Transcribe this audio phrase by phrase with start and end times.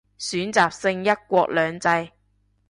[0.17, 2.11] 選擇性一國兩制